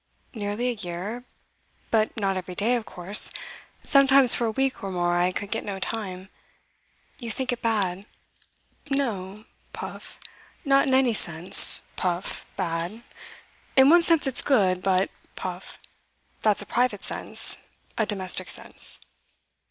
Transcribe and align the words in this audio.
'Nearly 0.33 0.69
a 0.69 0.73
year. 0.73 1.25
But 1.91 2.17
not 2.17 2.35
every 2.35 2.55
day, 2.55 2.73
of 2.75 2.87
course. 2.87 3.29
Sometimes 3.83 4.33
for 4.33 4.47
a 4.47 4.51
week 4.51 4.83
or 4.83 4.89
more 4.89 5.15
I 5.15 5.31
could 5.31 5.51
get 5.51 5.63
no 5.63 5.77
time. 5.77 6.29
You 7.19 7.29
think 7.29 7.51
it 7.51 7.61
bad?' 7.61 8.07
'No,' 8.89 9.45
puff 9.73 10.19
'not 10.65 10.87
in 10.87 10.95
any 10.95 11.13
sense' 11.13 11.81
puff 11.97 12.47
'bad. 12.55 13.03
In 13.77 13.91
one 13.91 14.01
sense, 14.01 14.25
it's 14.25 14.41
good. 14.41 14.81
But' 14.81 15.11
puff 15.35 15.77
'that's 16.41 16.63
a 16.63 16.65
private 16.65 17.03
sense; 17.03 17.67
a 17.95 18.07
domestic 18.07 18.49
sense. 18.49 19.01